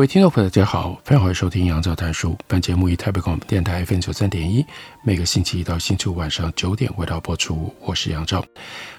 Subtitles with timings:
[0.00, 2.34] 各位听众朋友，大家好，欢迎收听杨照谈书。
[2.46, 4.64] 本节目以台北广播电台 FM 九三点一，
[5.04, 7.70] 每个星期一到星期五晚上九点为大家播出。
[7.82, 8.42] 我是杨照。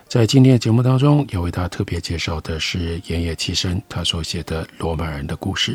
[0.08, 5.74] 在今天的节目当中，要为大家特别介绍的是盐野七生他所写的《罗马人的故事》。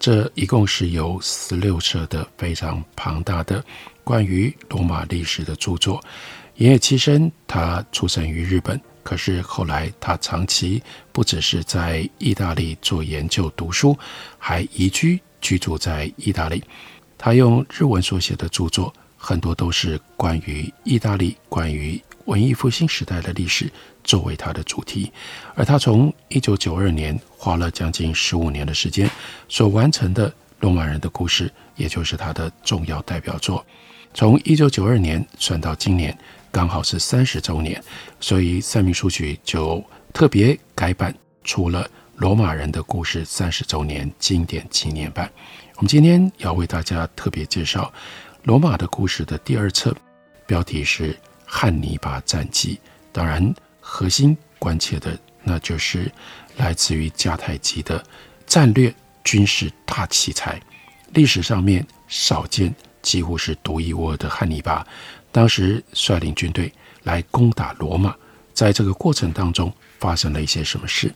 [0.00, 3.64] 这一共是由十六册的非常庞大的
[4.02, 6.02] 关于罗马历史的著作。
[6.58, 8.80] 爷爷七生他出生于日本。
[9.04, 13.96] 可是后来，他长期不只是在意大利做研究、读书，
[14.38, 16.62] 还移居居住在意大利。
[17.16, 23.70] 他用日文所写的著作，很多都是关于意大利、关于文艺复兴时代的历史
[24.02, 25.12] 作为他的主题。
[25.54, 29.08] 而他从一九九二年花了将近十五年的时间
[29.48, 33.64] 所完成的《罗马人的故事》，也就是他的重要代表作。
[34.12, 36.18] 从一九九二年算到今年。
[36.50, 37.82] 刚好是三十周年，
[38.20, 41.84] 所以三民书局就特别改版出了
[42.16, 45.30] 《罗马人的故事》三十周年经典纪念版。
[45.76, 47.92] 我们今天要为大家特别介绍
[48.44, 49.94] 《罗马的故事》的第二册，
[50.46, 51.12] 标题是
[51.46, 52.74] 《汉尼拔战记》。
[53.12, 56.10] 当然，核心关切的那就是
[56.56, 58.02] 来自于迦太基的
[58.46, 60.60] 战略军事大奇才，
[61.12, 64.86] 历史上面少见，几乎是独一无二的汉尼拔。
[65.30, 68.14] 当时率领军队来攻打罗马，
[68.52, 71.14] 在这个过程当中发生了一些什么事？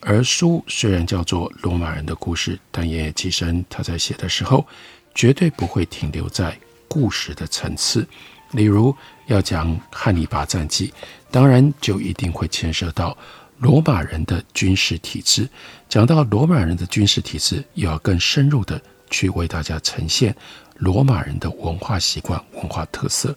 [0.00, 4.66] 而书虽然叫做《罗马人的故事》，但也其实他在写的时候，
[5.14, 8.06] 绝对不会停留在故事的层次。
[8.50, 8.94] 例如
[9.26, 10.92] 要讲汉尼拔战记，
[11.30, 13.16] 当然就一定会牵涉到
[13.58, 15.48] 罗马人的军事体制。
[15.88, 20.36] 讲到罗马人的军事体制，又要更深入的去为大家呈现。
[20.74, 23.34] 罗马人的文化习惯、文化特色，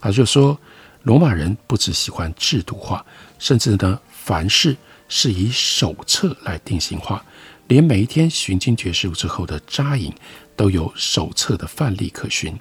[0.00, 0.58] 他就说，
[1.02, 3.04] 罗马人不只喜欢制度化，
[3.38, 4.76] 甚至呢，凡事
[5.08, 7.24] 是以手册来定型化，
[7.68, 10.12] 连每一天巡经结束之后的扎营，
[10.54, 12.56] 都有手册的范例可循。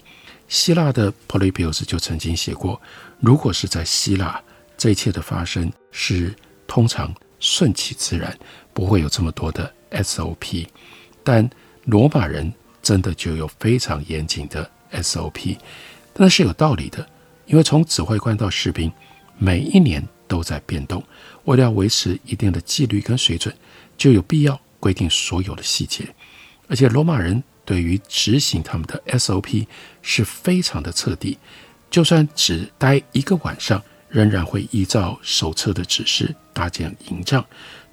[0.48, 2.82] 希腊的 Polybius 就曾经写过，
[3.20, 4.42] 如果是在希腊，
[4.78, 6.34] 这一切的发生是
[6.68, 8.38] 通常顺其自然，
[8.74, 10.68] 不会有这么多的 SOP，
[11.24, 11.50] 但
[11.84, 12.54] 罗马人。
[12.86, 15.58] 真的就有非常严谨的 SOP，
[16.14, 17.04] 那是有道理的，
[17.48, 18.92] 因为从指挥官到士兵，
[19.40, 21.04] 每一年都在变动，
[21.46, 23.52] 为了维持一定的纪律跟水准，
[23.98, 26.08] 就有必要规定所有的细节。
[26.68, 29.66] 而且罗马人对于执行他们的 SOP
[30.04, 31.40] 是非常的彻底，
[31.90, 37.44] 就算只待一个晚上，仍然会依照手册的指示搭建营帐。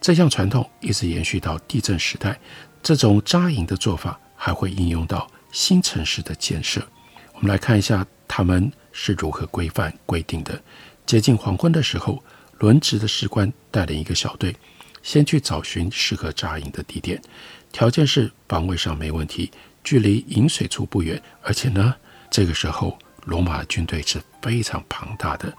[0.03, 2.39] 这项传统一直延续到地震时代，
[2.83, 4.19] 这种扎营的做法。
[4.45, 6.85] 还会应用到新城市的建设。
[7.33, 10.61] 我们来看一下他们是如何规范规定的。
[11.07, 12.21] 接近黄昏的时候，
[12.59, 14.57] 轮值的士官带领一个小队，
[15.01, 17.23] 先去找寻适合扎营的地点。
[17.71, 19.49] 条件是防卫上没问题，
[19.85, 21.23] 距离饮水处不远。
[21.43, 21.95] 而且呢，
[22.29, 25.57] 这个时候罗马的军队是非常庞大的，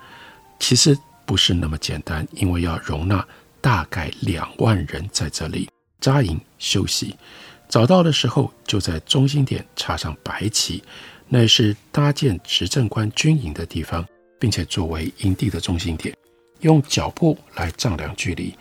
[0.59, 3.25] 其实不是那么简单，因为要容纳
[3.61, 5.69] 大概两万人在这里
[6.01, 7.15] 扎营休息。
[7.73, 10.83] 找到的时候，就在中心点插上白旗，
[11.27, 14.05] 那是搭建执政官军营的地方，
[14.39, 16.15] 并且作为营地的中心点，
[16.59, 18.53] 用脚步来丈量距离，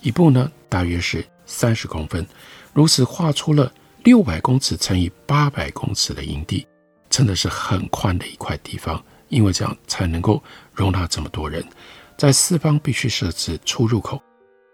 [0.00, 2.26] 一步呢大约是三十公分，
[2.72, 6.66] 如此画出了六百公尺乘以八百公尺的营地，
[7.08, 10.42] 真的是很宽的一块地方，因为这样才能够
[10.74, 11.64] 容纳这么多人，
[12.16, 14.20] 在四方必须设置出入口，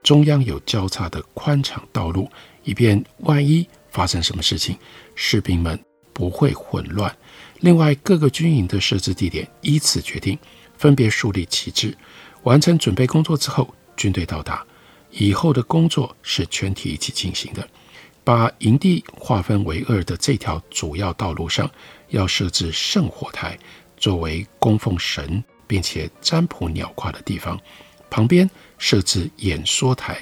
[0.03, 2.27] 中央有交叉的宽敞道路。
[2.67, 4.77] 以便万一发生什么事情，
[5.15, 5.79] 士兵们
[6.13, 7.17] 不会混乱。
[7.61, 10.37] 另外，各个军营的设置地点依次决定，
[10.77, 11.97] 分别树立旗帜。
[12.43, 14.67] 完成准备工作之后，军队到达
[15.13, 17.67] 以后的工作是全体一起进行的。
[18.25, 21.71] 把营地划分为二的这条主要道路上，
[22.09, 23.57] 要设置圣火台，
[23.97, 27.57] 作为供奉神并且占卜鸟卦的地方。
[28.11, 30.21] 旁边设置演说台。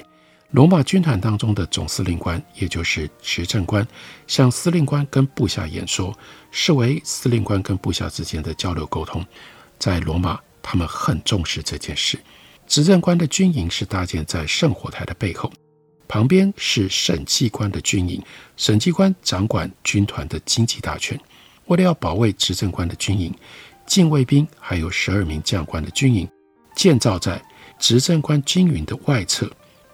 [0.53, 3.85] 罗马军团当中的总司令官，也就是执政官，
[4.27, 6.15] 向司令官跟部下演说，
[6.51, 9.25] 视为司令官跟部下之间的交流沟通。
[9.79, 12.19] 在罗马，他们很重视这件事。
[12.67, 15.51] 执政官的军营是搭建在圣火台的背后，
[16.07, 18.21] 旁边是审计官的军营，
[18.55, 21.19] 审计官掌管军团的经济大权。
[21.65, 23.33] 为了要保卫执政官的军营，
[23.87, 26.29] 禁卫兵还有十二名将官的军营
[26.75, 27.43] 建造在
[27.79, 29.51] 执政官军营的外侧，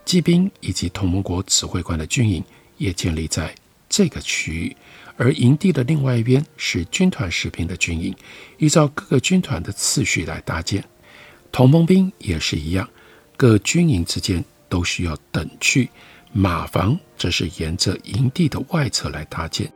[0.10, 2.44] 骑兵以及同盟国指挥官的军营
[2.78, 3.54] 也建立在
[3.88, 4.76] 这个区域。
[5.18, 8.12] 而营地的另外一边是军团士兵的军营，
[8.58, 10.84] 依照各个军团的次序来搭建。
[11.52, 12.90] 同盟兵也是一样，
[13.38, 15.88] 各军营之间都需要等距。
[16.32, 19.72] 马房则是沿着营地的外侧来搭建。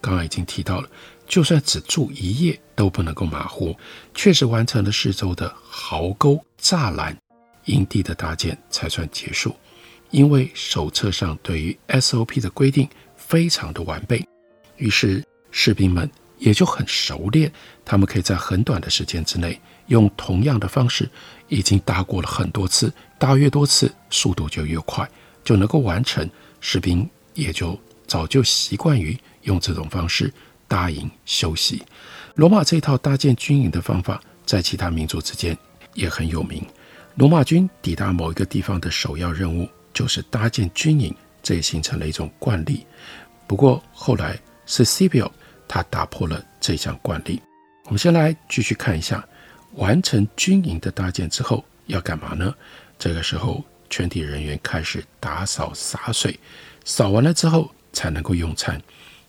[0.00, 0.90] 刚刚已经提到了，
[1.28, 3.76] 就算只住一夜都不能够马虎，
[4.12, 7.16] 确实完成了四周的壕沟栅栏，
[7.66, 9.54] 营地的搭建才算结束。
[10.10, 14.26] 因为手册上对于 SOP 的规定非常的完备。
[14.76, 17.52] 于是士兵们也就很熟练，
[17.84, 21.08] 他们可以在很短的时间之内，用同样的方式，
[21.48, 25.08] 已经搭过了很多次，搭越多次，速度就越快，
[25.42, 26.28] 就能够完成。
[26.60, 30.32] 士兵也就早就习惯于用这种方式
[30.66, 31.82] 搭营休息。
[32.34, 35.56] 罗马这套搭建军营的方法，在其他民族之间
[35.94, 36.64] 也很有名。
[37.16, 41.12] 罗马军抵达某一个地方的首要任务就是搭建军营，
[41.42, 42.86] 这也形成了一种惯例。
[43.48, 45.28] 不过后来，是 Scipio，
[45.66, 47.42] 他打破了这项惯例。
[47.86, 49.26] 我们先来继续看一下，
[49.72, 52.54] 完成军营的搭建之后要干嘛呢？
[52.96, 56.38] 这个时候，全体人员开始打扫洒水，
[56.84, 58.80] 扫完了之后才能够用餐。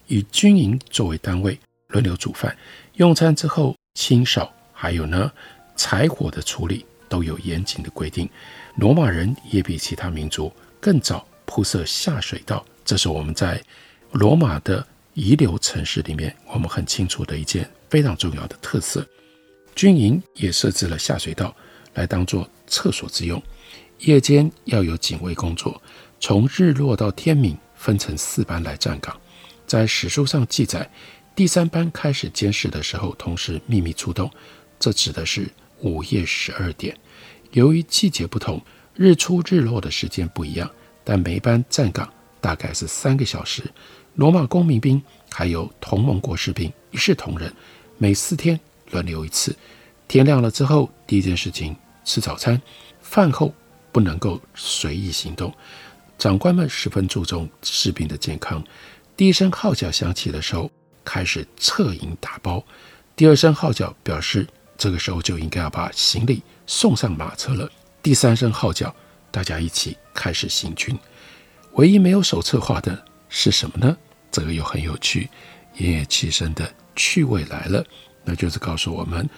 [0.05, 2.55] 以军营作为单位，轮流煮饭。
[2.97, 5.31] 用餐之后清扫，还有呢，
[5.75, 8.29] 柴火的处理都有严谨的规定。
[8.75, 13.61] 罗马人也比其他民族更早铺设下水道，这是我们在
[14.11, 14.87] 罗马的。
[15.15, 19.05] 遗留城市里面，我们很清楚的一件非常重要的特色，
[19.75, 21.53] 军营也设置了下水道
[21.95, 23.41] 来当做厕所之用。
[23.97, 25.81] 夜间要有警卫工作，
[26.21, 29.19] 从日落到天明分成四班来站岗。
[29.67, 30.89] 在史书上记载，
[31.35, 34.31] 第三班开始监视的时候，同时秘密出动，
[34.79, 35.49] 这指的是
[35.81, 36.97] 午夜十二点。
[37.51, 38.61] 由于季节不同，
[38.95, 40.69] 日出日落的时间不一样，
[41.03, 43.63] 但每班站岗大概是三个小时。
[44.15, 47.53] 罗马公民兵还有同盟国士兵一视同仁，
[47.97, 48.59] 每四天
[48.91, 49.55] 轮流一次。
[50.07, 52.61] 天亮了之后，第一件事情吃早餐，
[53.01, 53.53] 饭后
[53.91, 55.53] 不能够随意行动。
[56.17, 58.61] 长官们十分注重士兵的健康。
[59.15, 60.69] 第一声号角响起的时候，
[61.05, 62.63] 开始撤营打包。
[63.15, 64.45] 第二声号角表示
[64.79, 67.69] 这个时候就应该要把行李送上马车了。
[68.01, 68.95] 第三声号角，
[69.29, 70.97] 大家一起开始行军。
[71.73, 73.95] 唯一没有手册化的是什么呢？
[74.31, 75.29] 这个又很有趣，
[75.75, 77.85] 奄奄其声的趣味来了，
[78.23, 79.29] 那就是告诉我们，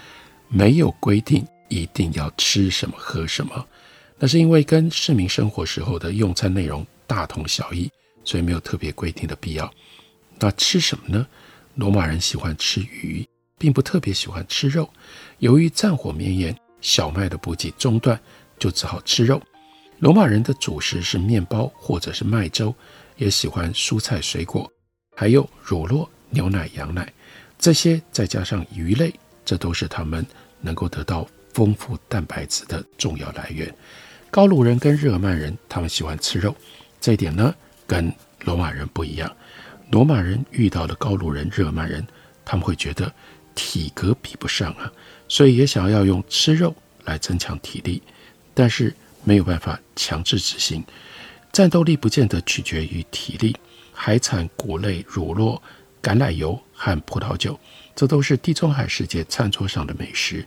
[0.48, 3.66] 没有规定一定要吃什么喝什么，
[4.20, 7.92] 那是因为跟市民生活时候的用餐内容大同小异，
[8.24, 9.74] 所以没有特别规定的必要。
[10.38, 11.26] 那吃什么呢？
[11.74, 13.28] 罗马人喜欢吃鱼，
[13.62, 14.90] 并不特别喜欢吃肉。
[15.38, 18.20] 由于战火绵延，小麦的补给中断，
[18.58, 19.40] 就只好吃肉。
[20.00, 22.74] 罗马人的主食是面包或者是麦粥，
[23.18, 24.68] 也喜欢蔬菜水果。
[25.16, 27.14] 还有乳酪、牛奶、羊奶，
[27.60, 29.14] 这些再加上鱼类，
[29.46, 30.26] 这都是他们
[30.60, 33.72] 能够得到丰富蛋白质的重要来源。
[34.32, 36.56] 高卢人跟日耳曼人，他们喜欢吃肉，
[37.00, 37.54] 这一点呢，
[37.86, 38.12] 跟
[38.44, 39.32] 罗马人不一样。
[39.92, 42.04] 罗马人遇到了高卢人、日耳曼人，
[42.44, 43.14] 他们会觉得
[43.56, 44.92] 体格比不上啊，
[45.28, 48.02] 所以也想要用吃肉来增强体力，
[48.54, 48.94] 但是
[49.24, 50.84] 没有办法强制执行。
[51.52, 53.56] 战斗力不见得取决于体力。
[53.94, 55.62] 海产、谷类、乳酪、
[56.02, 57.60] 橄榄油和葡萄酒，
[57.96, 60.44] 这都是地中海世界餐桌上的美食。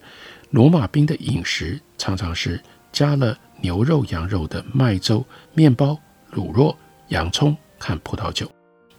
[0.51, 5.97] 罗马兵的饮食常常是加了牛肉、羊肉的麦粥、面包、
[6.31, 6.75] 乳酪、
[7.09, 8.51] 洋葱和葡萄酒，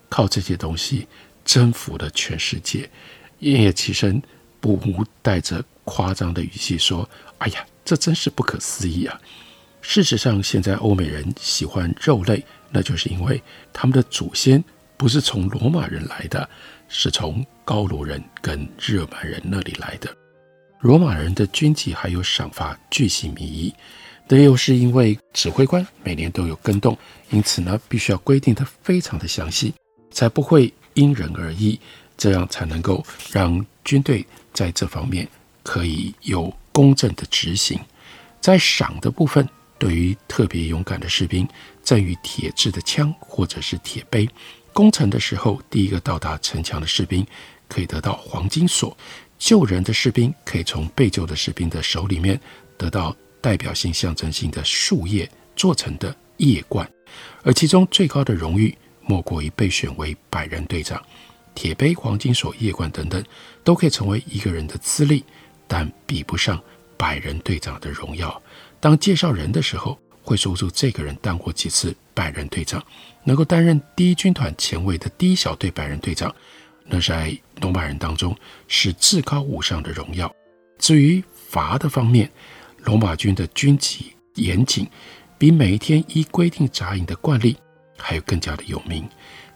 [0.08, 1.06] 靠这些东西
[1.44, 2.90] 征服了全世界。
[3.40, 4.22] 夜夜起身，
[4.60, 7.08] 不无带着夸张的语气说
[7.40, 9.20] ：“哎呀，这真是不可思议啊！”
[9.82, 12.44] 事实上，现在欧美人喜欢肉类。
[12.72, 14.62] 那就是因为他们的祖先
[14.98, 16.50] 不是从罗马人来的，
[16.90, 20.14] 是从高卢人跟日耳曼人那里来的。
[20.82, 23.74] 罗马人的军纪还有赏罚巨细靡遗，
[24.28, 26.98] 这又是因为指挥官每年都有更动，
[27.30, 29.74] 因此呢，必须要规定得非常的详细，
[30.12, 31.80] 才不会因人而异，
[32.26, 35.28] 这样才能够让军队在这方面
[35.62, 37.80] 可以有公正的执行。
[38.42, 41.48] 在赏的部分，对于特别勇敢的士兵，
[41.84, 44.28] 赠予铁制的枪或者是铁杯。
[44.74, 47.24] 攻城的时候，第一个到达城墙的士兵
[47.68, 48.90] 可以得到黄金锁；
[49.38, 52.42] 救人的士兵可以从被救的士兵的手里面
[52.76, 56.90] 得到代表性、象征性的树叶做成的叶冠，
[57.44, 61.00] 而其中最高的荣誉莫过于被选为百人队长。
[61.56, 63.24] 铁杯、黄金锁、叶冠等等，
[63.64, 65.24] 都可以成为一个人的资历，
[65.68, 66.62] 但比不上
[66.96, 68.40] 百人队长的荣耀。
[68.80, 72.84] 当介绍人的时候，会说出这个人当过几次百人队长，
[73.24, 76.34] 能够担任第一军团前卫的第一小队百人队长，
[76.84, 78.36] 那在罗马人当中
[78.68, 80.32] 是至高无上的荣耀。
[80.78, 82.30] 至于罚的方面，
[82.84, 84.88] 罗马军的军纪严谨，
[85.38, 87.56] 比每一天依规定扎营的惯例
[87.98, 89.08] 还有更加的有名。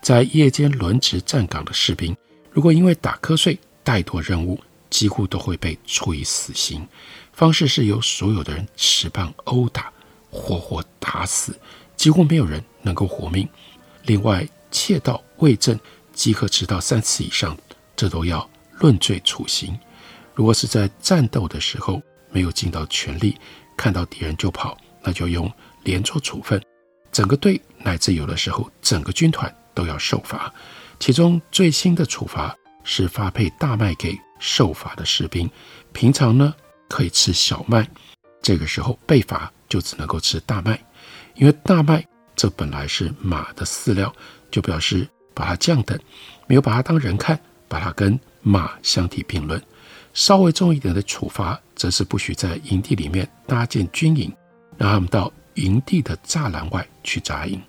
[0.01, 2.15] 在夜间轮值站岗的士兵，
[2.51, 6.87] 如果因为打瞌睡、怠惰任务，几乎都会被处以死刑。
[7.33, 9.91] 方式是由所有的人持棒殴打，
[10.31, 11.57] 活活打死，
[11.95, 13.47] 几乎没有人能够活命。
[14.03, 15.79] 另外，窃盗、伪证、
[16.13, 17.57] 集合迟到三次以上，
[17.95, 19.77] 这都要论罪处刑。
[20.33, 22.01] 如果是在战斗的时候
[22.31, 23.37] 没有尽到全力，
[23.77, 25.51] 看到敌人就跑，那就用
[25.83, 26.61] 连坐处分。
[27.11, 29.53] 整个队乃至有的时候整个军团。
[29.79, 30.53] 都要受罚，
[30.99, 35.49] 其中最新的处罚是发配大麦给受罚的士兵。
[35.93, 36.53] 平常呢
[36.89, 37.87] 可以吃小麦，
[38.41, 40.77] 这个时候被罚就只能够吃大麦，
[41.35, 42.05] 因为大麦
[42.35, 44.13] 这本来是马的饲料，
[44.51, 45.97] 就表示把它降等，
[46.45, 49.63] 没有把它当人看，把它跟马相提并论。
[50.13, 54.29] 稍微重一点的处罚，则是不许在营地里面搭建军营，
[54.77, 57.61] 让他们到营地的栅栏外去扎营。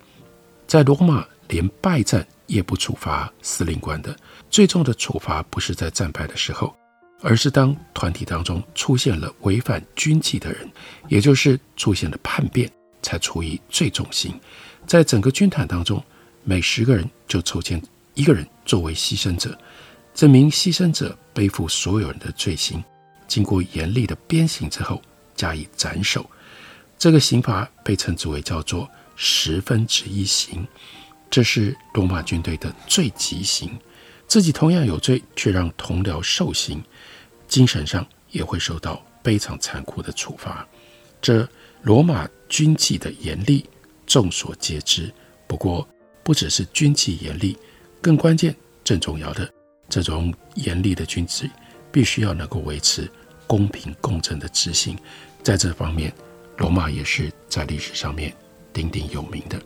[0.67, 1.25] 在罗马。
[1.51, 4.15] 连败战也不处罚司令官的，
[4.49, 6.73] 最重的处罚不是在战败的时候，
[7.21, 10.67] 而是当团体当中出现了违反军纪的人，
[11.09, 14.33] 也就是出现了叛变，才处以最重刑。
[14.87, 16.01] 在整个军团当中，
[16.45, 17.81] 每十个人就抽签
[18.13, 19.57] 一个人作为牺牲者，
[20.13, 22.81] 这名牺牲者背负所有人的罪行，
[23.27, 25.01] 经过严厉的鞭刑之后
[25.35, 26.25] 加以斩首。
[26.97, 30.65] 这个刑罚被称之为叫做十分之一刑。
[31.31, 33.79] 这是罗马军队的最极刑，
[34.27, 36.83] 自己同样有罪，却让同僚受刑，
[37.47, 40.67] 精神上也会受到非常残酷的处罚。
[41.21, 41.47] 这
[41.83, 43.65] 罗马军纪的严厉，
[44.05, 45.09] 众所皆知。
[45.47, 45.87] 不过，
[46.21, 47.57] 不只是军纪严厉，
[48.01, 49.49] 更关键、更重要的，
[49.87, 51.49] 这种严厉的军纪
[51.93, 53.09] 必须要能够维持
[53.47, 54.97] 公平公正的执行。
[55.41, 56.13] 在这方面，
[56.57, 58.35] 罗马也是在历史上面
[58.73, 59.57] 鼎鼎有名的。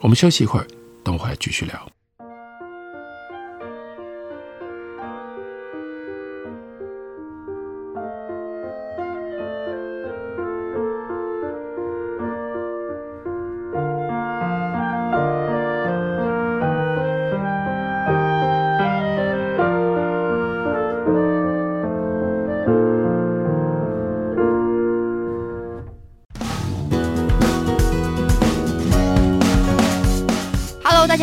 [0.00, 0.66] 我们休息一会儿。
[1.02, 1.88] 等会继续聊。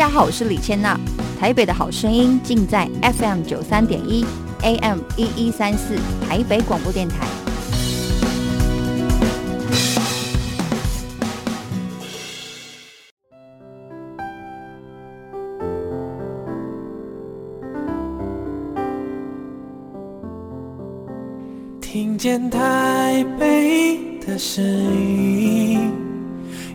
[0.00, 0.98] 大家好，我是李千娜。
[1.38, 4.24] 台北的好声音尽在 FM 九三点一
[4.62, 5.94] ，AM 一一三四，
[6.26, 7.26] 台北广播电台。
[21.78, 25.99] 听见台北的声音。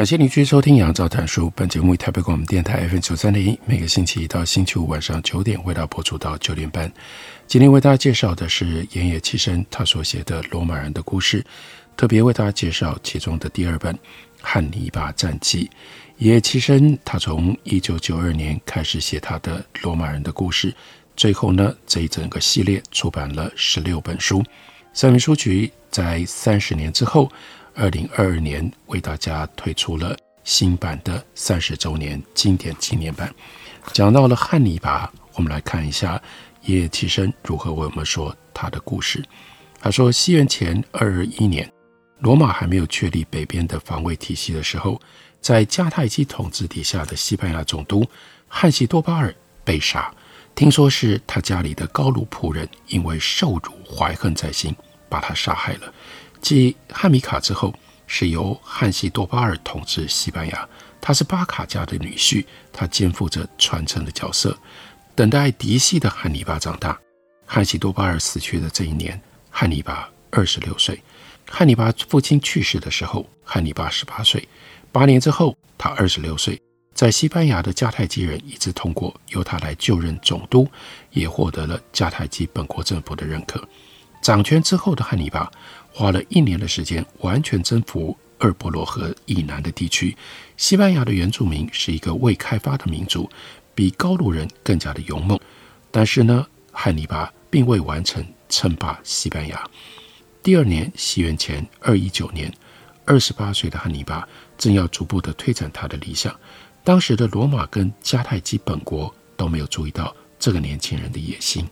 [0.00, 1.48] 感谢您继续收听《杨照谈书》。
[1.54, 6.90] 本节目以台北广播电台 FM 九三点一，每个星期一到星期五晚上九点，为大家播出到九点半。
[7.46, 11.42] 今天为大家介绍的是盐野七生他所写的《罗马人的故事》，
[11.98, 13.94] 特别为大家介绍其中的第二本
[14.40, 15.66] 《汉尼拔战记》。
[16.16, 20.70] 盐野七生他从一九九二年开始写他的《罗马人的故事》，
[21.14, 24.42] 最后呢，这一整个系列出版了十六本书。
[24.94, 27.30] 三民书局在三十年之后。
[27.80, 33.34] 二零二二年为大家推出了新版的三十周年经典纪念版，
[33.94, 35.10] 讲到了汉尼拔。
[35.32, 36.20] 我们来看一下
[36.64, 39.24] 盐野七生如何为我们说他的故事。
[39.80, 41.72] 他说，西元前二二一年，
[42.18, 45.00] 罗马还没有确立北边的防卫体系的时候，
[45.40, 48.06] 在迦太基统治底下的西班牙总督
[48.46, 49.34] 汉西多巴尔
[49.64, 50.12] 被杀，
[50.54, 54.76] 听说是他家里的高卢仆人因为受辱怀恨在心，
[55.08, 55.90] 把他杀害了。
[56.40, 57.74] 继汉米卡之后，
[58.06, 60.68] 是由汉西多巴尔统治西班牙。
[61.00, 64.56] 他是巴卡家的女婿，他肩负着传承的角色。
[65.14, 66.98] 等待嫡系的汉尼拔长大。
[67.46, 69.20] 汉西多巴尔死去的这一年，
[69.50, 71.02] 汉尼拔二十六岁。
[71.48, 74.46] 汉尼拔父亲去世的时候，汉尼拔十八岁。
[74.92, 76.60] 八年之后，他二十六岁。
[76.92, 80.68] 在西班牙的迦太基人一致通过由他来就任总督，
[81.12, 83.66] 也获得了迦太基本国政府的认可。
[84.20, 85.50] 掌权之后的汉尼拔
[85.92, 90.16] 花了一年的时间，完全征服厄波罗河以南的地区。
[90.56, 93.28] 西班牙的原住民是一个未开发的民族，
[93.74, 95.38] 比高卢人更加的勇猛。
[95.90, 99.62] 但是呢，汉尼拔并未完成称霸西班牙。
[100.42, 102.52] 第二年，西元前二一九年，
[103.04, 106.34] 二十八岁的汉尼拔正要逐步的推展他的理想。
[106.84, 111.66] 当时的罗马跟迦太基本国都没有注意到这个年轻人的野心。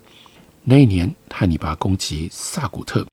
[0.71, 3.07] 那一年，汉尼拔攻击萨古特，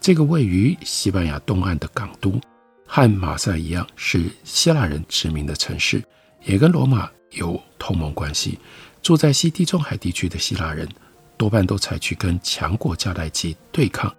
[0.00, 2.40] 这个位于西班牙东岸的港都，
[2.86, 6.00] 和马赛一样是希腊人殖民的城市，
[6.44, 8.56] 也跟罗马有同盟关系。
[9.02, 10.88] 住在西地中海地区的希腊人
[11.36, 14.14] 多半都采取跟强国迦太基对抗，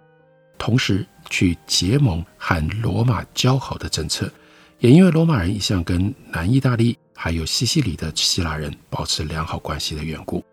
[0.58, 4.30] 同时去结盟和罗马交好的政策。
[4.78, 10.44] 也因为罗马人一向跟南意大利还有西西里的希腊人保持良好关系的缘故，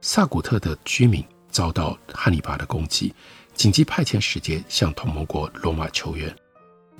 [0.00, 1.22] 萨古特的居民
[1.58, 3.12] 遭到汉尼拔的攻击，
[3.52, 6.32] 紧急派遣使节向同盟国罗马求援。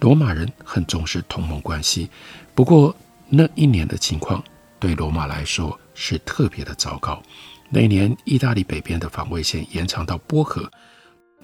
[0.01, 2.11] 罗马人很重视同盟关系，
[2.57, 2.93] 不过
[3.29, 4.43] 那一年的情况
[4.81, 7.23] 对罗马来说是特别的糟糕。
[7.71, 10.69] 那一年，意大利北边的防卫线延长到波河，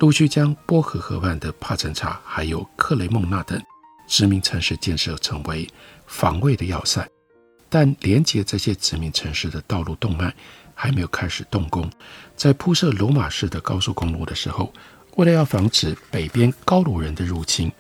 [0.00, 3.62] 陆续将波河河畔的帕城查还有克雷蒙纳等
[4.08, 5.68] 殖民城市建设成为
[6.08, 7.08] 防卫的要塞。
[7.68, 10.34] 但连接这些殖民城市的道路动脉
[10.74, 11.88] 还没有开始动工，
[12.36, 14.72] 在铺设罗马式的高速公路的时候，
[15.16, 17.70] 为了要防止北边高卢人的入侵，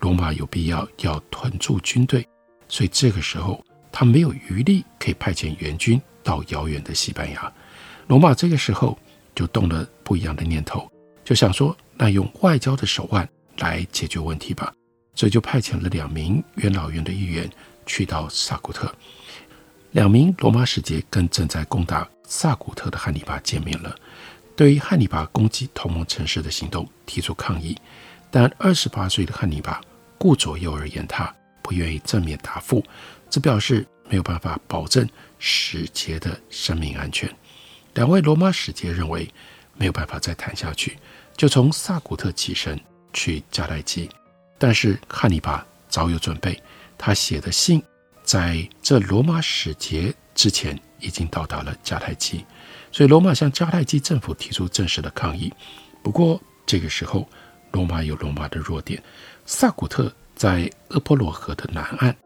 [0.00, 2.26] 罗马有必要要屯驻军队，
[2.68, 7.52] 所以这个时候他没有余力可以派遣援军到遥远的西班牙。
[8.06, 8.98] 罗马这个时候
[9.34, 10.90] 就动了不一样的念头，
[11.24, 13.26] 就想说，那用外交的手腕
[13.58, 14.72] 来解决问题吧，
[15.14, 17.50] 所以就派遣了两名元老院的议员
[17.86, 18.92] 去到萨古特。
[19.92, 23.94] 两名罗马使节跟正在攻打萨古特的汉尼拔见面了，
[24.56, 27.76] 对于汉尼拔攻击同盟城市的行动提出抗议，
[28.30, 29.78] 但二十八岁的汉尼拔
[30.16, 32.82] 顾左右而言他，不愿意正面答复，
[33.28, 35.06] 这表示没有办法保证
[35.38, 37.30] 使节的生命安全。
[37.92, 39.28] 两位罗马使节认为
[39.74, 40.96] 没有办法再谈下去，
[41.36, 42.80] 就从萨古特起身
[43.12, 44.08] 去迦太基，
[44.56, 46.58] 但是汉尼拔早有准备，
[46.96, 47.82] 他写的信。
[48.22, 52.44] 在这罗马使节之前，已经到达了迦太基，
[52.90, 55.52] 所以罗马向迦太基政府提出正式的抗议。
[56.02, 57.28] 不过这个时候，
[57.72, 59.02] 罗马有罗马的弱点。
[59.44, 62.16] 萨古特在厄波罗河的南岸，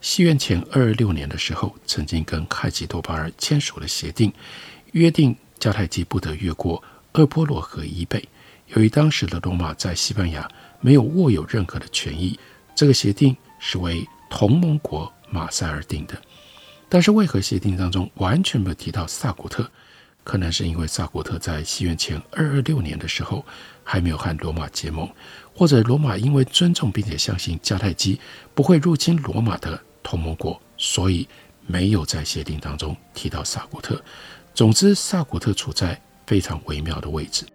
[0.00, 4.32] 西元前二六年的时候，曾经跟汉西多巴尔签署了协定，
[4.92, 6.82] 约定迦太基不得越过
[7.14, 8.22] 厄波罗河以北。
[8.68, 10.48] 由于当时的罗马在西班牙
[10.80, 12.38] 没有握有任何的权益，
[12.74, 15.12] 这个协定是为同盟国。
[15.30, 16.20] 马赛尔定的，
[16.88, 19.70] 但是为何协定当中完全没有提到萨古特？
[20.22, 23.44] 可能是因为萨古特在西元前二二六年的时候
[23.82, 25.08] 还没有和罗马结盟，
[25.54, 28.20] 或者罗马因为尊重并且相信迦太基
[28.54, 31.26] 不会入侵罗马的同盟国，所以
[31.66, 34.00] 没有在协定当中提到萨古特。
[34.54, 37.46] 总之，萨古特处在非常微妙的位置，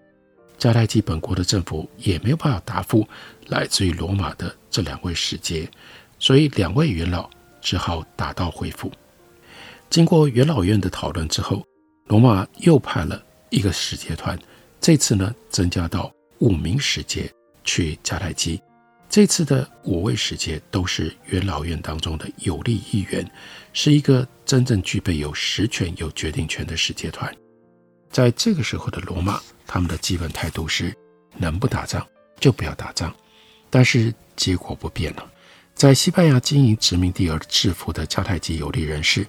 [0.57, 3.07] 迦太基本国的政府也没有办法答复
[3.47, 5.69] 来自于罗马的这两位使节，
[6.17, 7.29] 所以两位元老。
[7.65, 8.91] 只好打道回府。
[9.89, 11.65] 经过元老院的讨论之后，
[12.05, 14.37] 罗马又派了一个使节团，
[14.79, 17.27] 这次呢增加到五名使节
[17.63, 18.61] 去迦太基。
[19.09, 23.27] 这次的五位使节都是元老院当中的有力议员，
[23.73, 27.35] 是一个真正具备有实权、有决定权的使节团。
[28.11, 30.95] 在这个时候的罗马，他们的基本态度是：
[31.35, 32.05] 能不打仗
[32.39, 33.11] 就不要打仗。
[33.71, 35.31] 但是结果不变了。
[35.75, 39.27] 在西班牙经营殖民地而致富的迦太基有力人士，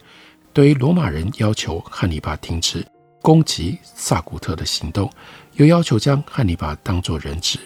[0.53, 2.87] 对于罗马人要求汉尼拔停止
[3.21, 5.13] 攻击萨古特的行动，
[5.55, 7.59] 又要求将汉尼拔当作人质，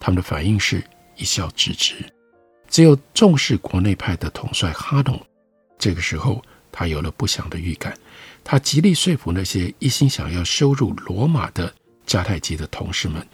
[0.00, 0.82] 他们的反应是
[1.16, 1.94] 一笑置之。
[2.70, 5.20] 只有重视国内派的统帅哈农，
[5.78, 6.42] 这个时候
[6.72, 7.94] 他有了不祥的预感，
[8.42, 11.70] 他极力说服那些一心想要羞辱罗马的
[12.06, 13.24] 迦太基的同事们。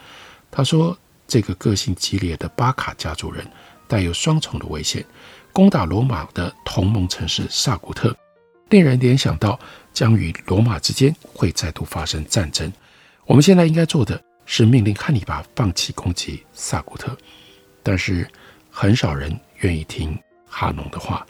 [0.51, 3.49] 他说：“这个个性激烈的巴卡家族人。”
[3.88, 5.05] 带有双重的危险，
[5.53, 8.14] 攻打罗马的同盟城市萨古特，
[8.68, 9.59] 令人联想到
[9.92, 12.72] 将与罗马之间会再度发生战争。
[13.24, 17.16] 我们现在应该做的是命令汉尼拔放弃攻击萨古特，
[17.83, 18.29] 但是
[18.70, 21.27] 很少人愿意听哈农的话。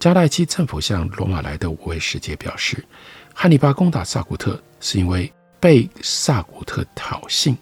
[0.00, 2.84] 迦太基政府向罗马来的五位使节表示，
[3.34, 7.56] 汉尼拔攻打萨古特是因为被萨古特挑衅。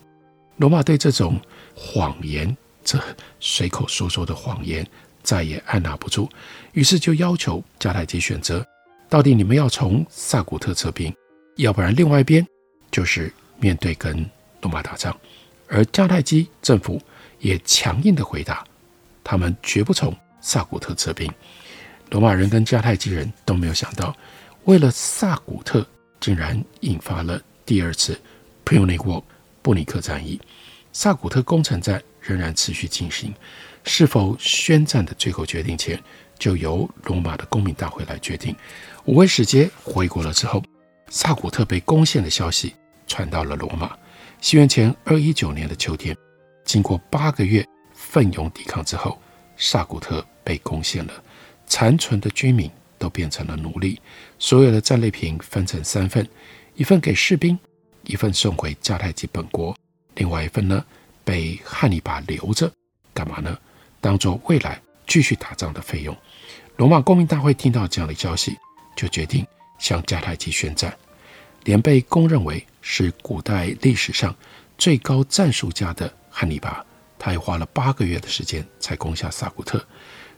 [0.59, 1.41] 罗马对这种
[1.75, 2.55] 谎言，
[2.87, 3.03] 这
[3.41, 4.87] 随口说说的谎言，
[5.21, 6.31] 再也按捺不住，
[6.73, 8.65] 于是就要求迦太基选择：
[9.09, 11.13] 到底你们要从萨古特撤兵，
[11.57, 12.47] 要不然另外一边
[12.93, 14.25] 就是面对跟
[14.63, 15.15] 罗马打仗。
[15.67, 17.03] 而迦太基政府
[17.41, 18.65] 也强硬地回答：
[19.25, 21.29] 他们绝不从萨古特撤兵。
[22.11, 24.17] 罗马人跟迦太基人都没有想到，
[24.63, 25.85] 为了萨古特，
[26.21, 28.17] 竟然引发了第二次
[28.65, 29.25] Punic War。
[29.61, 30.41] 布尼克战役，
[30.93, 33.33] 萨古特攻城战仍然持续进行。
[33.85, 36.03] 是否宣战的最后决定权，
[36.39, 38.55] 就由罗马的公民大会来决定。
[39.05, 40.63] 五位使节回国了之后，
[41.09, 42.75] 萨古特被攻陷的消息
[43.07, 43.97] 传到了罗马。
[44.41, 46.17] 西元前二一九年的秋天，
[46.65, 49.21] 经过八个月奋勇抵抗之后，
[49.57, 51.13] 萨古特被攻陷了。
[51.67, 54.01] 残存的居民都变成了奴隶，
[54.39, 56.29] 所有的战利品分成三份，
[56.75, 57.59] 一份给士兵。
[58.09, 59.77] 一份送回迦太基本国，
[60.15, 60.85] 另外一份呢，
[61.27, 62.71] 被汉尼拔留着，
[63.13, 63.59] 干嘛呢？
[64.01, 66.17] 当做未来继续打仗的费用。
[66.77, 68.57] 罗马公民大会听到这样的消息，
[68.97, 69.45] 就决定
[69.81, 70.97] 向迦太基宣战。
[71.65, 74.33] 连被公认为是古代历史上
[74.79, 76.85] 最高战术家的汉尼拔，
[77.19, 79.85] 他也花了八个月的时间才攻下萨古特。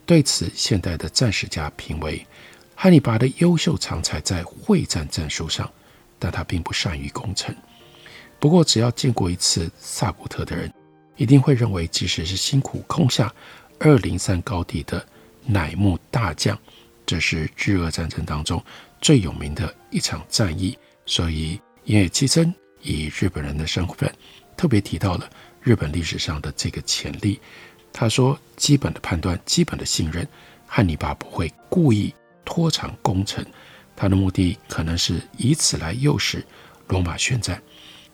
[0.06, 2.26] 对此，现代的战史家评为，
[2.74, 5.70] 汉尼拔的优秀长才在会战战术上。
[6.18, 7.54] 但他并不善于攻城。
[8.40, 10.72] 不过，只要见过一次萨古特的人，
[11.18, 13.30] 一定会认为，即使是辛苦攻下
[13.78, 15.06] 二零三高地的
[15.44, 16.58] 乃木大将，
[17.04, 18.64] 这是日俄战争当中
[19.00, 20.78] 最有名的一场战役。
[21.04, 24.10] 所以，岩野七曾以日本人的身份，
[24.56, 25.28] 特别提到了
[25.60, 27.38] 日本历史上的这个潜力。
[27.92, 30.26] 他说：“基本的判断，基本的信任，
[30.66, 33.44] 汉尼拔不会故意拖长攻城。”
[33.96, 36.46] 他的目的可能是以此来诱使
[36.86, 37.60] 罗马宣战。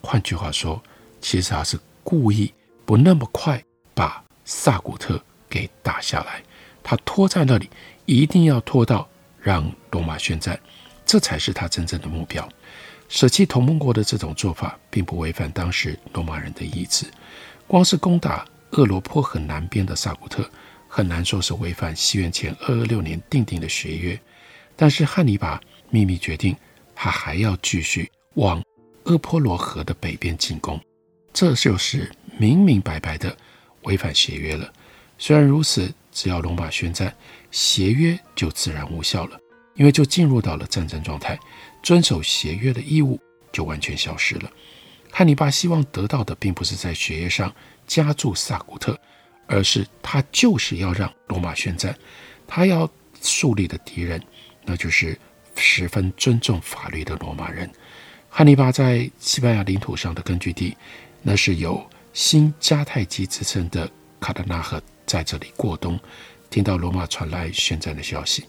[0.01, 0.83] 换句话说，
[1.21, 2.51] 其实他是故意
[2.85, 3.62] 不那么快
[3.94, 6.42] 把萨古特给打下来。
[6.83, 7.70] 他拖在那里，
[8.05, 9.09] 一定要拖到
[9.40, 10.59] 让罗马宣战，
[11.07, 12.49] 这才是他真正的目标。
[13.09, 17.07] 舍弃同盟国的这种做法，并不违反当时罗马人的意志。
[17.66, 20.49] 光是攻打厄罗坡河南边的萨古特，
[20.88, 24.18] 很难说是违反西元前二二六年订定的学约。
[24.77, 25.61] 但是汉尼拔。
[25.90, 26.57] 秘密决定，
[26.92, 28.61] 他还要继续往
[29.05, 30.81] 厄坡罗河的北边进攻，
[31.33, 33.37] 这就是明明白白的
[33.83, 34.73] 违反协约了。
[35.18, 37.14] 虽然如此，只要罗马宣战，
[37.51, 39.38] 协约就自然无效了，
[39.75, 41.38] 因为就进入到了战争状态，
[41.83, 43.20] 遵守协约的义务
[43.53, 44.51] 就完全消失了。
[45.11, 47.55] 汉尼拔希望得到的，并不是在学业上
[47.87, 48.99] 加注萨古特，
[49.47, 51.97] 而是他就是要让罗马宣战，
[52.47, 54.23] 他要树立的敌人，
[54.64, 55.18] 那就是。
[55.57, 57.70] 十分尊重法律的罗马人，
[58.29, 60.77] 汉尼拔在西班牙领土上的根据地，
[61.23, 65.98] 那是有新迦太基之称的卡塔纳河，在这里过冬。
[66.48, 68.44] 听到罗马传来宣战的消息，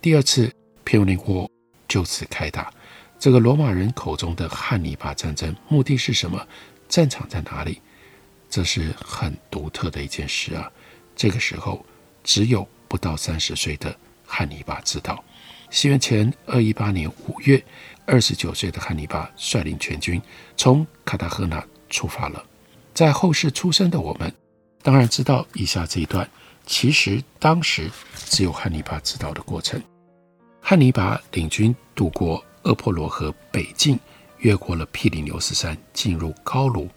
[0.00, 0.48] 第二次
[0.84, 1.50] Punic War
[1.88, 2.72] 就此开打。
[3.18, 6.46] 这个罗马人口中的汉尼拔战争目的是什么？
[6.88, 7.82] 战场在哪里？
[8.48, 10.70] 这是很独特的一件事啊！
[11.16, 11.84] 这个时候，
[12.22, 13.94] 只有不到三十岁的
[14.24, 15.22] 汉尼拔知道。
[15.68, 17.60] 西元前二一八年五月，
[18.06, 20.22] 二十九岁的汉尼拔率领全军
[20.56, 22.44] 从卡塔赫纳出发了。
[22.94, 24.32] 在后世出生的我们，
[24.82, 26.28] 当然知道以下这一段，
[26.66, 29.80] 其实当时只有汉尼拔知道的过程。
[30.60, 33.98] 汉尼拔领军渡过厄坡罗河北进，
[34.38, 36.88] 越过了庇里牛斯山，进入高卢，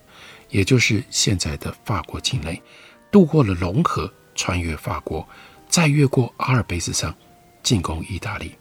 [0.50, 2.62] 也就是现在的法国境内，
[3.10, 5.26] 渡过了龙河，穿越法国，
[5.70, 7.16] 再越过阿尔卑斯山，
[7.64, 8.54] 进攻意大利。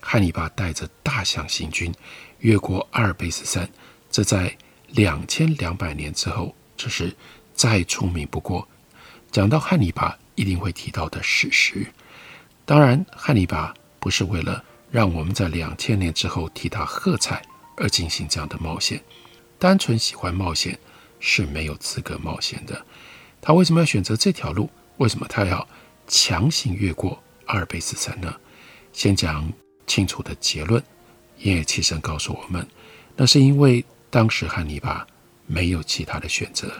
[0.00, 1.94] 汉尼拔带着大象行军，
[2.38, 3.68] 越过阿尔卑斯山，
[4.10, 7.14] 这在两千两百年之后，这是
[7.52, 8.66] 再出名不过。
[9.30, 11.86] 讲到汉尼拔，一定会提到的史实。
[12.64, 17.42] 当然，汉尼拔不是为了让我们在两千年之后替他喝彩
[17.76, 18.98] 而进行这样的冒险。
[19.58, 20.78] 单纯喜欢冒险
[21.20, 22.82] 是没有资格冒险的。
[23.42, 24.70] 他为什么要选择这条路？
[24.96, 25.68] 为什么他要
[26.06, 28.34] 强行越过阿尔卑斯山呢？
[28.94, 29.52] 先讲。
[29.88, 30.84] 清楚的结论，
[31.38, 32.68] 岩野七生告诉我们，
[33.16, 35.06] 那是因为当时汉尼拔
[35.48, 36.70] 没有其他的选择，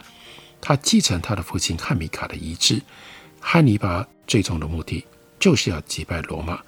[0.61, 2.81] 他继承他的父亲汉米卡的遗志。
[3.41, 5.05] 汉尼拔最终的目的
[5.39, 6.61] 就是要击败罗马，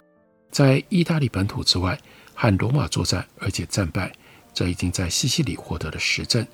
[0.49, 1.97] 在意大利本土之外，
[2.33, 4.11] 和罗马作战，而且战败，
[4.53, 6.45] 这已经在西西里获得了实证。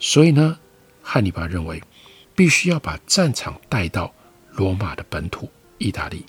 [0.00, 0.58] 所以呢，
[1.02, 1.82] 汉尼拔认为
[2.34, 4.12] 必须要把战场带到
[4.52, 6.24] 罗马的本土意大利，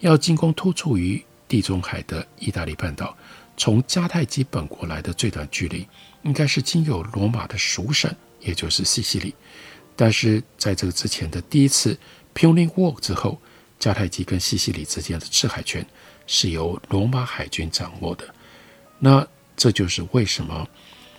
[0.00, 3.16] 要进攻突出于地中海的意大利半岛。
[3.58, 5.86] 从迦太基本国来的最短距离，
[6.26, 9.32] 应该是经由罗马的属省，也就是西西里。
[9.94, 11.96] 但是在这个之前的第一次
[12.34, 13.40] Punic War 之后，
[13.78, 15.86] 迦太基跟西西里之间的制海权
[16.26, 18.28] 是由罗马海军掌握的。
[18.98, 20.66] 那这就是为什么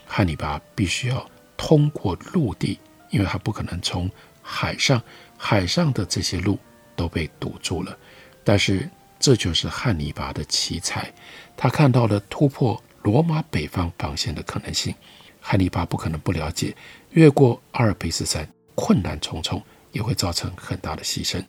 [0.05, 2.77] 汉尼拔必须要通过陆地，
[3.09, 5.01] 因为他不可能从海上，
[5.37, 6.59] 海上的这些路
[6.97, 7.97] 都被堵住了。
[8.43, 8.89] 但是
[9.19, 11.11] 这就是汉尼拔的奇才。
[11.55, 14.93] 他看到了突破罗马北方防线的可能性。
[15.39, 16.75] 汉尼拔不可能不了解，
[17.11, 21.41] 越过阿尔卑斯山困难重重，也会造成很大的牺牲。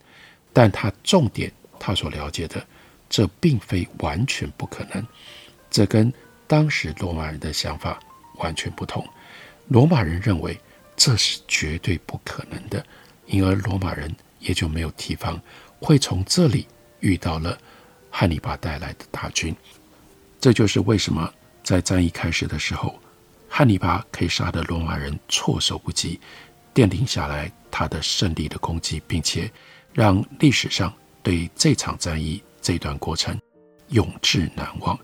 [0.52, 2.64] 但他重点，他所了解的，
[3.10, 5.04] 这并非完全不可能。
[5.68, 6.12] 这跟
[6.46, 7.98] 当时罗马人的想法
[8.36, 9.04] 完全不同。
[9.66, 10.56] 罗马人认为
[10.94, 12.86] 这是绝对不可能的，
[13.26, 15.42] 因而罗马人也就没有提防
[15.80, 16.68] 会从这里
[17.00, 17.58] 遇到了
[18.12, 19.52] 汉尼拔带来的大军。
[20.40, 21.34] 这就是为什么
[21.68, 22.98] 在战役开始的时候，
[23.46, 26.18] 汉尼拔可以杀得罗马人措手不及，
[26.74, 29.52] 奠定下来他的胜利的功绩，并且
[29.92, 30.90] 让历史上
[31.22, 33.38] 对这场战役这段过程
[33.88, 34.98] 永志难忘。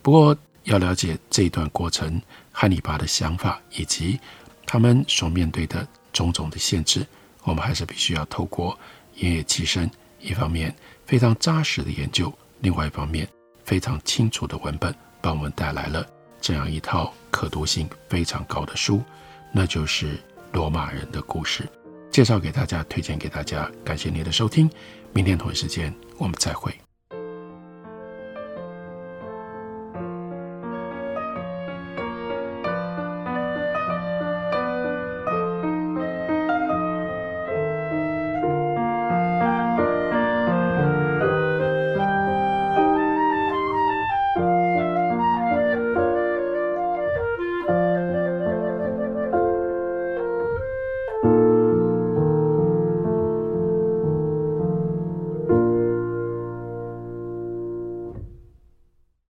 [0.00, 2.18] 不过，要了解这段过程，
[2.50, 4.18] 汉尼拔的想法以及
[4.64, 7.06] 他们所面对的种种的限制，
[7.42, 8.78] 我们还是必须要透过
[9.16, 9.86] 言野其生
[10.18, 10.74] 一方面
[11.04, 13.28] 非常扎实的研究，另外一方面。
[13.66, 14.94] 非常清楚的文本，
[15.26, 16.06] 帮我们带来了
[16.40, 19.02] 这样一套可读性非常高的书，
[19.50, 20.14] 那就是
[20.52, 21.64] 《罗马人的故事》，
[22.12, 23.68] 介绍给大家，推荐给大家。
[23.84, 24.70] 感谢您的收听，
[25.12, 26.72] 明天同一时间我们再会。